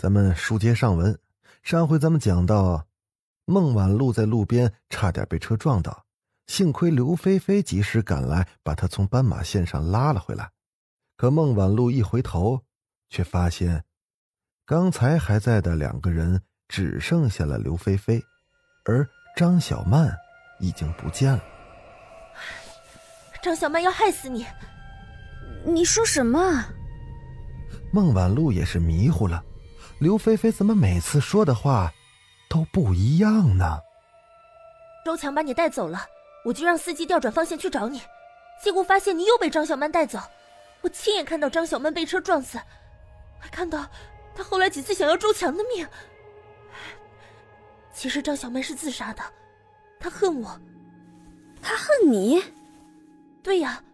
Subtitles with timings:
[0.00, 1.20] 咱们书接上文，
[1.62, 2.86] 上回咱们讲到，
[3.44, 6.06] 孟晚露在路边差点被车撞到，
[6.46, 10.52] 幸亏刘菲菲及时赶来，把她从斑马线上拉了回来。
[11.18, 12.64] 可孟晚露一回头，
[13.10, 13.84] 却发现，
[14.64, 18.24] 刚才还在的两个人只剩下了刘菲菲，
[18.86, 19.06] 而
[19.36, 20.16] 张小曼
[20.60, 21.44] 已经不见了。
[23.42, 24.46] 张小曼要害死你！
[25.62, 26.64] 你说什么？
[27.92, 29.44] 孟晚露也是迷糊了。
[30.00, 31.92] 刘菲菲怎么每次说的话
[32.48, 33.78] 都不一样呢？
[35.04, 36.00] 周强把你带走了，
[36.42, 38.00] 我就让司机调转方向去找你，
[38.64, 40.18] 结果发现你又被张小曼带走。
[40.80, 42.58] 我亲眼看到张小曼被车撞死，
[43.38, 43.86] 还看到
[44.34, 45.86] 她后来几次想要周强的命。
[47.92, 49.22] 其实张小曼是自杀的，
[49.98, 50.58] 她恨我，
[51.60, 52.42] 她恨你？
[53.42, 53.84] 对呀，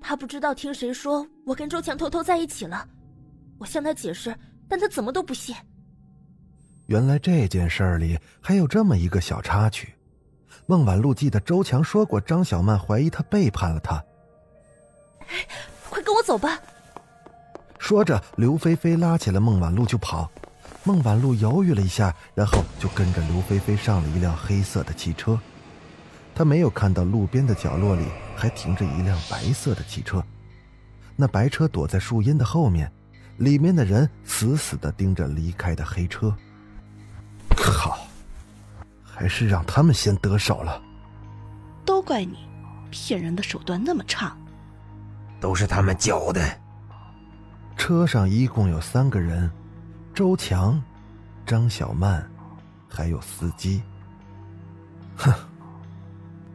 [0.00, 2.88] 她不知道听谁说我跟周强偷偷在一起了，
[3.58, 4.34] 我向她解释。
[4.68, 5.54] 但他怎么都不信。
[6.86, 9.94] 原来这件事儿里还有这么一个小插曲。
[10.66, 14.02] 孟晚露记得周强说过，张小曼怀疑他背叛了他。
[15.88, 16.58] 快跟我走吧！
[17.78, 20.30] 说着，刘菲菲拉起了孟晚露就跑。
[20.82, 25.38] 孟晚露犹豫了一下，然后就跟着刘菲菲上了一辆黑色的汽车。
[26.34, 30.22] 她没有看到路边的角落里还停着一辆白色的汽车，
[31.16, 32.90] 那白车躲在树荫的后面。
[33.36, 36.34] 里面的人死死的盯着离开的黑车。
[37.56, 37.98] 靠，
[39.02, 40.80] 还是让他们先得手了。
[41.84, 42.48] 都怪你，
[42.90, 44.36] 骗人的手段那么差。
[45.40, 46.42] 都是他们教的。
[47.76, 49.50] 车上一共有三个人：
[50.14, 50.80] 周强、
[51.44, 52.26] 张小曼，
[52.88, 53.82] 还有司机。
[55.16, 55.32] 哼，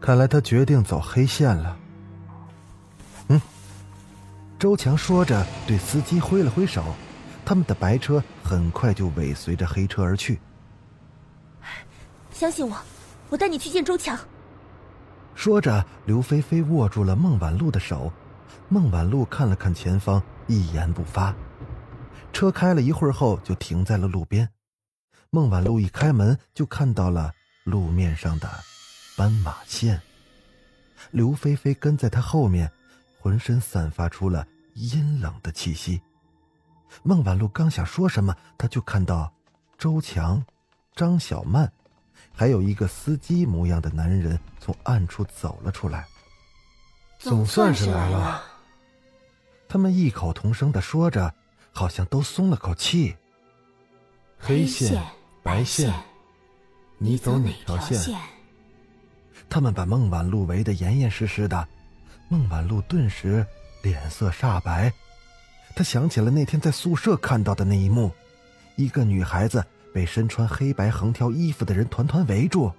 [0.00, 1.76] 看来他决定走黑线了。
[4.56, 4.58] 嗯。
[4.58, 6.82] 周强说着，对司机挥了挥手，
[7.44, 10.40] 他们的白车很快就尾随着黑车而去。
[12.32, 12.76] 相信我，
[13.28, 14.18] 我带你去见周强。
[15.34, 18.10] 说着，刘菲菲握住了孟晚露的手，
[18.68, 21.34] 孟晚露看了看前方，一言不发。
[22.32, 24.48] 车开了一会儿后，就停在了路边。
[25.30, 27.32] 孟晚露一开门，就看到了
[27.64, 28.48] 路面上的
[29.16, 30.00] 斑马线。
[31.10, 32.70] 刘菲菲跟在他后面。
[33.26, 36.00] 浑身散发出了阴冷的气息。
[37.02, 39.32] 孟晚露刚想说什么，他就看到
[39.76, 40.40] 周强、
[40.94, 41.72] 张小曼，
[42.32, 46.06] 还有一个司机模样的男人从暗处走了出来。
[47.18, 48.44] 总算是来了。
[49.68, 51.34] 他们异口同声的说着，
[51.72, 53.16] 好像都松了口气。
[54.38, 55.04] 黑线、
[55.42, 55.92] 白线，
[56.96, 58.16] 你走哪条线？
[59.48, 61.66] 他们把孟晚露围得严严实实的。
[62.28, 63.46] 孟晚露顿时
[63.82, 64.92] 脸色煞白，
[65.76, 68.10] 她想起了那天在宿舍看到的那一幕：
[68.74, 69.64] 一个女孩子
[69.94, 72.72] 被身穿黑白横条衣服的人团团围住。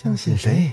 [0.00, 0.70] 相信谁？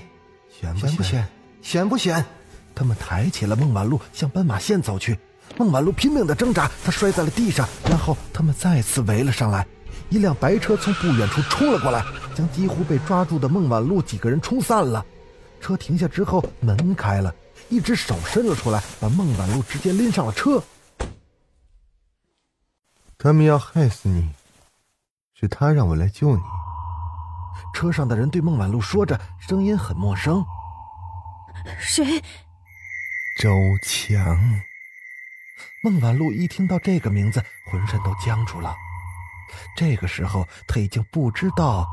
[0.48, 1.26] 选不选？
[1.60, 2.24] 选不选？
[2.72, 5.18] 他们抬起了孟晚露，向斑马线走去。
[5.56, 7.68] 孟晚露拼命的挣扎，她摔在了地上。
[7.84, 9.66] 然后他们再次围了上来，
[10.08, 15.04] 一辆白车从不远处冲了过来，将几乎被抓住的孟晚露几个人冲散了。
[15.60, 17.32] 车停下之后，门开了，
[17.68, 20.62] 一只手伸了出来，把孟晚露直接拎上了车。
[23.18, 24.30] 他们要害死你，
[25.34, 26.42] 是他让我来救你。
[27.74, 30.44] 车上的人对孟晚露说着，声音很陌生
[31.78, 32.20] ：“谁？”
[33.38, 33.50] 周
[33.82, 34.36] 强。
[35.84, 38.74] 孟晚露一听到这个名字，浑身都僵住了。
[39.76, 41.86] 这个时候，他已经不知道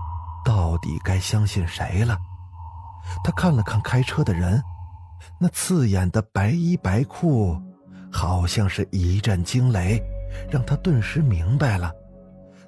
[0.43, 2.17] 到底该相信谁了。
[3.23, 4.61] 他看了看开车的人，
[5.39, 7.55] 那刺眼的白衣白裤，
[8.11, 10.01] 好像是一阵惊雷，
[10.49, 11.93] 让他顿时明白了。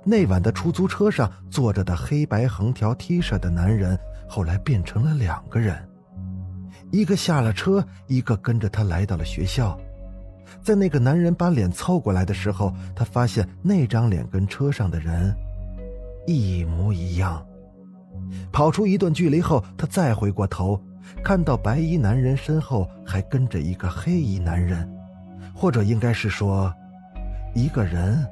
[0.04, 5.88] 那晚的出租车上坐着的黑白横条 T 恤的男人，后来变成了两个人，
[6.92, 9.78] 一个下了车，一个跟着他来到了学校。
[10.64, 15.36] 在那个男人把脸凑过来的时候，他发现那张脸跟车上的人
[16.26, 17.46] 一模一样。
[18.52, 20.80] 跑出一段距离后，他再回过头，
[21.24, 24.90] 看到白衣男人身后还跟着一个黑衣男人，
[25.54, 26.74] 或者应该是说，
[27.56, 28.26] 一个人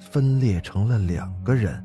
[0.00, 1.84] 分裂成了两个人。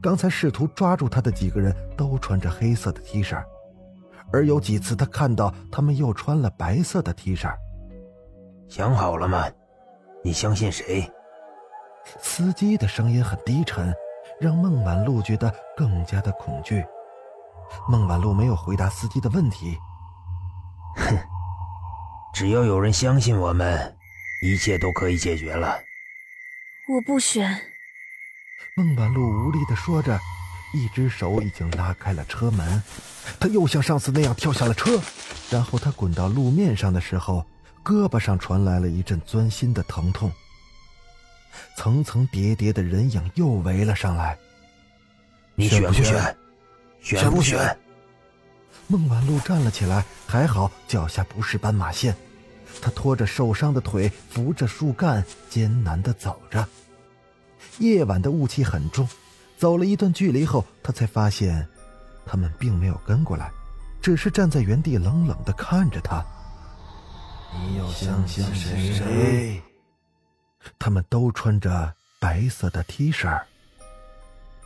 [0.00, 3.42] 刚才试图抓住他的几个人都穿着黑色的 T 恤，
[4.32, 7.52] 而有几次他看到他们又穿了白色的 T 恤。
[8.68, 9.44] 想好了吗？
[10.24, 11.08] 你相信谁？
[12.20, 13.92] 司机的声音很低沉，
[14.40, 16.84] 让孟晚露觉得更加的恐惧。
[17.88, 19.78] 孟晚露没有回答司机的问题。
[20.96, 21.16] 哼，
[22.32, 23.96] 只要有人相信我们，
[24.42, 25.78] 一切都可以解决了。
[26.88, 27.60] 我不选。
[28.76, 30.18] 孟晚露无力的说着，
[30.74, 32.82] 一只手已经拉开了车门。
[33.40, 35.00] 他又像上次那样跳下了车，
[35.50, 37.44] 然后他滚到路面上的时候，
[37.82, 40.30] 胳膊上传来了一阵钻心的疼痛。
[41.76, 44.36] 层层叠叠的人影又围了上来。
[45.54, 46.36] 你选不选？
[47.00, 47.76] 选不选？
[48.88, 52.14] 孟晚露站了起来，还好脚下不是斑马线。
[52.80, 56.66] 她拖着受伤的腿，扶着树干，艰难的走着。
[57.78, 59.08] 夜晚的雾气很重，
[59.56, 61.66] 走了一段距离后，她才发现，
[62.24, 63.50] 他们并没有跟过来，
[64.00, 66.24] 只是站在原地冷冷的看着她。
[67.54, 69.62] 你要相信谁？
[70.78, 73.42] 他们都穿着白色的 T 恤。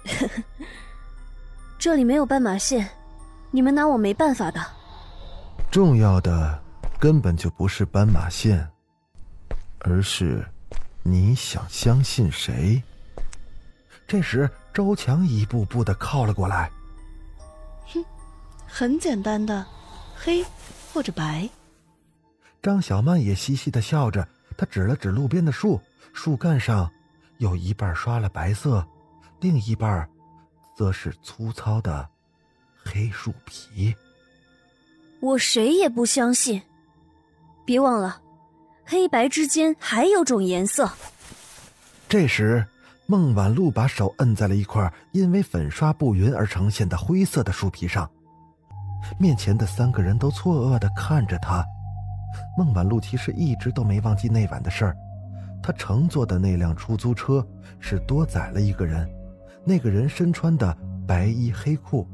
[1.79, 2.89] 这里没有斑马线，
[3.51, 4.61] 你们拿我没办法的。
[5.71, 6.63] 重要的
[6.99, 8.69] 根本就不是斑马线，
[9.79, 10.47] 而是
[11.03, 12.83] 你想相信谁。
[14.07, 16.71] 这时，周强一步步的靠了过来。
[17.95, 18.05] 哼，
[18.67, 19.65] 很简单的，
[20.17, 20.45] 黑
[20.93, 21.49] 或者白。
[22.61, 24.27] 张小曼也嘻嘻的笑着，
[24.57, 25.81] 她指了指路边的树，
[26.13, 26.91] 树干上
[27.39, 28.87] 有一半刷了白色，
[29.41, 30.09] 另一半
[30.77, 32.09] 则是粗糙的
[32.85, 33.95] 黑树皮。
[35.21, 36.61] 我谁也不相信。
[37.65, 38.21] 别忘了，
[38.85, 40.91] 黑白之间还有种颜色。
[42.09, 42.67] 这时。
[43.07, 48.09] 孟晚露把手摁在了一块因为粉刷不匀而呈现的灰色的树皮上，
[49.19, 51.67] 面前的三个人都错愕的看着他。
[52.57, 54.97] 孟晚露其实一直都没忘记那晚的事儿，
[55.63, 57.47] 他乘坐的那辆出租车
[57.79, 59.09] 是多载了一个人，
[59.65, 60.77] 那个人身穿的
[61.07, 62.09] 白衣黑裤，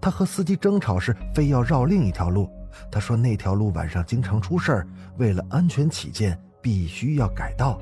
[0.00, 2.48] 他和司机争吵时非要绕另一条路，
[2.90, 4.88] 他说那条路晚上经常出事儿，
[5.18, 7.80] 为了安全起见，必须要改道。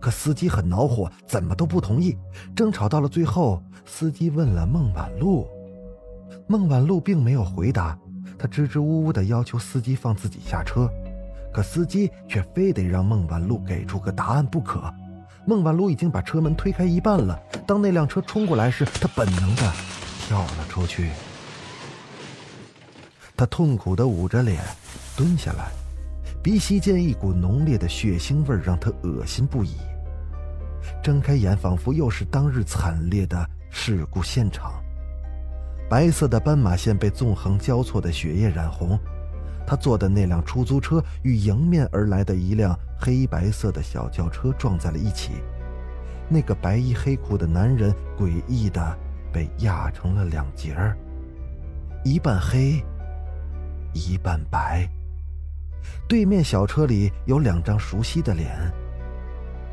[0.00, 2.16] 可司机很恼火，怎么都不同意。
[2.54, 5.46] 争吵到了最后，司机问了孟晚露，
[6.46, 7.98] 孟晚露并没有回答，
[8.38, 10.90] 他支支吾吾的要求司机放自己下车，
[11.54, 14.92] 可司机却非得让孟晚露给出个答案不可。
[15.46, 19.72] 孟晚露已经把车门推开一半了，当那辆车冲过来时，他本能的
[20.26, 21.10] 跳了出去。
[23.36, 24.60] 他痛苦的捂着脸，
[25.16, 25.70] 蹲下来，
[26.42, 29.76] 鼻息间一股浓烈的血腥味让他恶心不已。
[31.02, 34.72] 睁开眼，仿佛又是当日惨烈的事故现场。
[35.88, 38.98] 白色的斑马线被纵横交错的血液染红，
[39.66, 45.32] 他坐的那辆出租车与迎面而来的一辆黑白色的小轿车撞在了一起。
[46.28, 48.98] 那个白衣黑裤的男人诡异的
[49.32, 50.96] 被压成了两截儿，
[52.04, 52.84] 一半黑，
[53.92, 54.88] 一半白。
[56.08, 58.50] 对面小车里有两张熟悉的脸，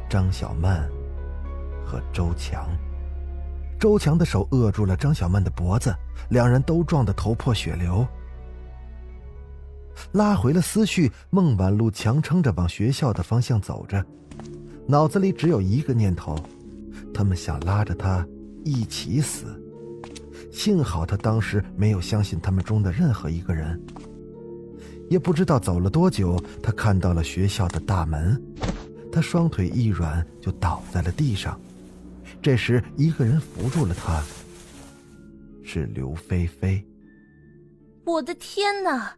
[0.09, 0.89] 张小曼。
[1.83, 2.69] 和周强，
[3.77, 5.93] 周强的手扼住了张小曼的脖子，
[6.29, 8.07] 两人都撞得头破血流。
[10.13, 14.05] 拉回了思绪，孟晚露强撑着往学校的方向走着，
[14.87, 16.37] 脑子里只有一个念头：
[17.13, 18.25] 他们想拉着他
[18.63, 19.45] 一起死。
[20.51, 23.81] 幸好他当时没有相信他们中的任何一个人。
[25.09, 28.41] 也不知道走了多久，他看到了学校的大门，
[29.11, 31.59] 他双腿一软就倒在了地上。
[32.41, 34.23] 这时，一个人扶住了他，
[35.63, 36.83] 是刘菲菲。
[38.05, 39.13] 我的天哪！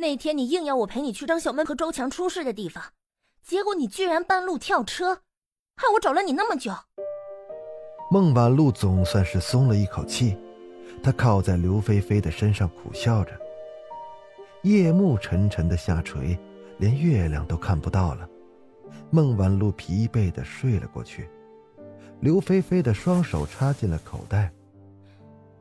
[0.00, 2.82] 那天你硬要我陪你去张小曼和周强出事的地方，
[3.42, 5.16] 结果你居然半路跳车，
[5.76, 6.72] 害我找了你那么久。
[8.10, 10.38] 孟晚露总算是松了一口气，
[11.02, 13.38] 她靠在刘菲菲的身上苦笑着。
[14.62, 16.38] 夜幕沉沉的下垂，
[16.78, 18.26] 连月亮都看不到了。
[19.10, 21.28] 孟晚露疲惫的睡了过去。
[22.20, 24.50] 刘菲菲的双手插进了口袋。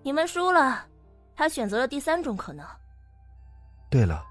[0.02, 0.88] 你们输了，
[1.36, 2.66] 他选择了第三种可能。
[3.90, 4.24] 对了，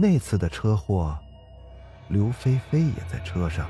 [0.00, 1.18] 那次的车祸，
[2.08, 3.68] 刘菲菲也在车上。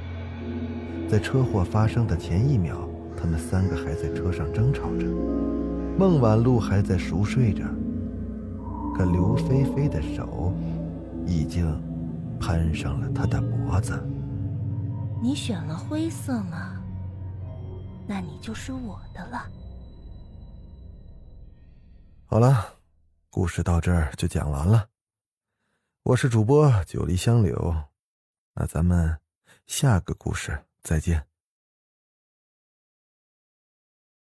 [1.08, 5.06] 在车祸发生的前一秒，他们三个还在车上争吵着，
[5.98, 7.64] 孟晚露还在熟睡着，
[8.94, 10.52] 可刘菲菲的手
[11.26, 11.66] 已经
[12.38, 13.98] 攀上了他的脖子。
[15.22, 16.76] 你选了灰色吗？
[18.06, 19.46] 那你就是我的了。
[22.26, 22.66] 好了，
[23.30, 24.84] 故事到这儿就讲完了。
[26.08, 27.84] 我是主播九黎香柳，
[28.54, 29.18] 那咱们
[29.66, 31.27] 下个故事再见。